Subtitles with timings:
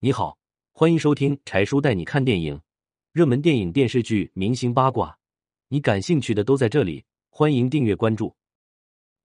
[0.00, 0.38] 你好，
[0.70, 2.60] 欢迎收听柴叔带你看电影，
[3.10, 5.18] 热门电影、电视剧、明星八卦，
[5.66, 7.04] 你感兴趣的都在这里。
[7.30, 8.28] 欢迎订阅关注。《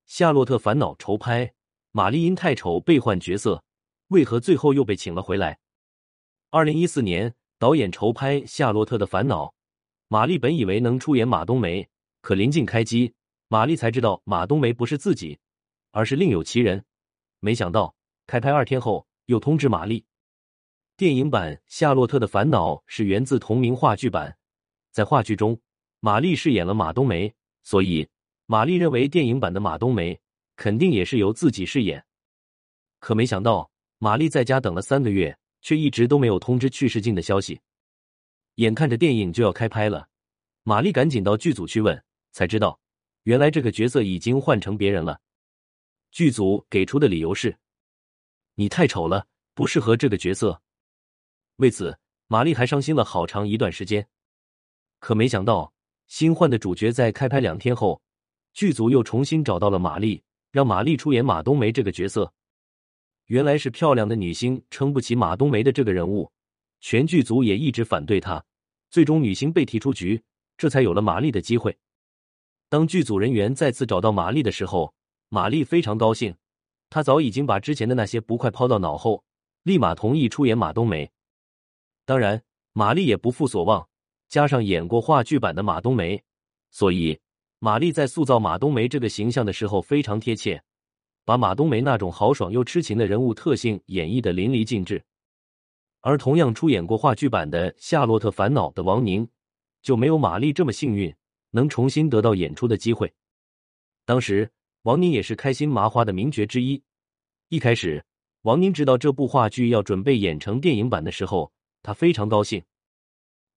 [0.07, 1.53] 夏洛特烦恼》筹拍，
[1.91, 3.63] 玛丽因太丑被换角色，
[4.07, 5.59] 为何最后又被请了回来？
[6.49, 9.45] 二零一四年，导演筹拍《夏洛特的烦恼》，
[10.07, 11.87] 玛丽本以为能出演马冬梅，
[12.21, 13.13] 可临近开机，
[13.47, 15.37] 玛丽才知道马冬梅不是自己，
[15.91, 16.83] 而是另有其人。
[17.39, 17.95] 没想到
[18.25, 20.03] 开拍二天后，又通知玛丽，
[20.95, 24.37] 电影版《夏洛特的烦恼》是源自同名话剧版，
[24.91, 25.59] 在话剧中，
[25.99, 28.07] 玛丽饰演了马冬梅，所以
[28.45, 30.19] 玛丽认为电影版的马冬梅
[30.55, 32.05] 肯定也是由自己饰演。
[32.99, 35.37] 可没想到，玛丽在家等了三个月。
[35.63, 37.61] 却一直都没有通知去世镜的消息。
[38.55, 40.09] 眼看着电影就要开拍了，
[40.63, 42.03] 玛丽赶紧到剧组去问，
[42.33, 42.77] 才知道
[43.23, 45.21] 原来这个角色已经换成别人了。
[46.11, 47.57] 剧组给出的理由是
[48.55, 50.61] ：“你太丑了，不适合这个角色。”
[51.57, 54.07] 为此，玛丽还伤心了好长一段时间。
[54.99, 55.73] 可没想到，
[56.07, 58.01] 新换的主角在开拍两天后，
[58.53, 62.33] 剧组又重新找到了玛丽，让玛丽出演马冬梅这个角色。
[63.27, 66.31] 原来是漂亮的女星撑不起马冬梅的这个人物，
[66.81, 68.43] 全剧组也一直反对她，
[68.89, 70.21] 最终女星被踢出局，
[70.57, 71.77] 这才有了玛丽的机会。
[72.67, 74.93] 当剧组人员再次找到玛丽的时候，
[75.29, 76.35] 玛丽非常高兴，
[76.89, 79.23] 她早已经把之前的那些不快抛到脑后，
[79.63, 81.11] 立马同意出演马冬梅。
[82.05, 82.41] 当然，
[82.73, 83.87] 玛丽也不负所望，
[84.27, 86.21] 加上演过话剧版的马冬梅，
[86.71, 87.19] 所以
[87.59, 90.61] 玛丽在塑造马冬梅这个形象的时候非常贴切。
[91.25, 95.01] 把马冬梅那种豪爽又痴情的人物特性演绎的淋漓尽致，
[96.01, 99.25] 而同样出演过话剧版的《夏洛特烦恼》的王宁
[99.81, 101.15] 就没有玛丽这么幸运，
[101.51, 103.13] 能重新得到演出的机会。
[104.03, 106.83] 当时王宁也是开心麻花的名角之一。
[107.47, 108.03] 一开始，
[108.41, 112.63] 王宁知道这部话剧要准备演成电影版的时候，他非常高兴。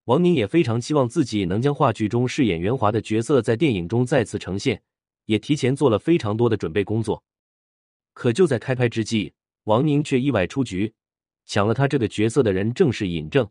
[0.04, 4.82] 王宁也非常期望自己能将话剧中饰演袁华的角色在电影中再次呈现，
[5.24, 7.24] 也提前做了非常多的准备工作。
[8.12, 9.32] 可就在开拍之际，
[9.64, 10.94] 王宁却意外出局，
[11.44, 13.48] 抢了他这个角色的人正是尹正，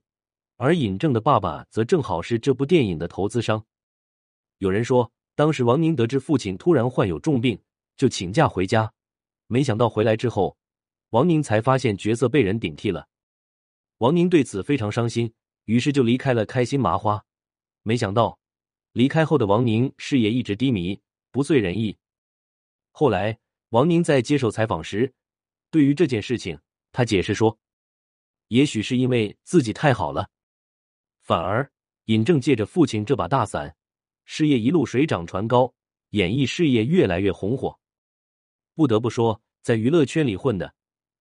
[0.56, 3.66] 而尹正的爸爸则正好是这部电影的投资商。
[4.60, 7.60] 有人说，当时王宁得知父亲突然患有重病，
[7.98, 8.94] 就请假回家，
[9.48, 10.56] 没想到回来之后，
[11.10, 13.10] 王宁才发现角色被人顶替了。
[13.98, 15.34] 王宁对此非常伤心，
[15.66, 17.26] 于是就离开了开心麻花。
[17.84, 18.40] 没想到，
[18.92, 21.00] 离开后的王宁事业一直低迷，
[21.32, 21.98] 不遂人意。
[22.92, 23.38] 后来。
[23.70, 25.12] 王宁在接受采访时，
[25.70, 26.58] 对于这件事情，
[26.94, 27.60] 他解释说
[28.48, 30.30] ：“也许是因为自己太好了，
[31.24, 31.70] 反而
[32.06, 33.76] 尹正借着父亲这把大伞，
[34.24, 35.74] 事业一路水涨船高，
[36.12, 37.78] 演艺事业越来越红火。
[38.76, 40.74] 不得不说，在娱乐圈里混的，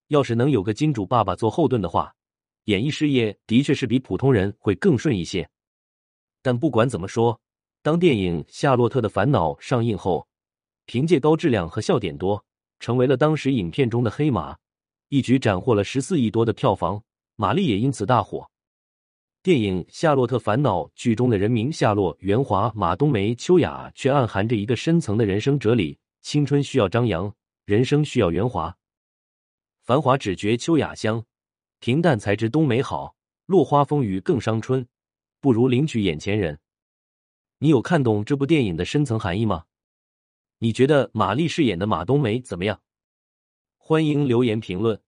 [0.09, 2.15] 要是能有个金主爸爸做后盾的话，
[2.65, 5.49] 演艺事业的确是比普通人会更顺一些。
[6.43, 7.41] 但不管怎么说，
[7.83, 10.27] 当电影《夏洛特的烦恼》上映后。”
[10.87, 12.45] 凭借高质量和笑点多，
[12.79, 14.55] 成为了当时影片中的黑马，
[15.09, 17.03] 一举斩获了十四亿多的票房。
[17.37, 18.47] 玛丽也因此大火。
[19.43, 28.77] 电影《夏洛特烦恼》剧中的人名夏洛、袁华、马冬梅、秋雅，却暗含着一个深层的人生哲理：青春需要张扬，人生需要圆滑。
[29.81, 31.25] 繁华只觉秋雅香，
[31.85, 33.15] 平淡才知冬美好。
[33.45, 34.89] 落花风雨更伤春，
[35.39, 36.59] 不如领取眼前人。
[37.59, 39.67] 你有看懂这部电影的深层含义吗？
[40.61, 42.81] 你觉得马丽饰演的马冬梅怎么样？
[43.77, 44.99] 欢迎留言评论。